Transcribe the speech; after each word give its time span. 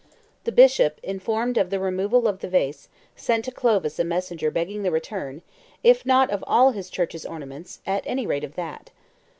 The 0.45 0.51
bishop, 0.51 0.99
informed 1.03 1.59
of 1.59 1.69
the 1.69 1.79
removal 1.79 2.27
of 2.27 2.39
the 2.39 2.47
vase, 2.47 2.89
sent 3.15 3.45
to 3.45 3.51
Clovis 3.51 3.99
a 3.99 4.03
messenger 4.03 4.49
begging 4.49 4.81
the 4.81 4.89
return, 4.89 5.43
if 5.83 6.07
not 6.07 6.31
of 6.31 6.43
all 6.47 6.71
his 6.71 6.89
church's 6.89 7.23
ornaments, 7.23 7.81
at 7.85 8.01
any 8.07 8.25
rate 8.25 8.43
of 8.43 8.55
that. 8.55 8.89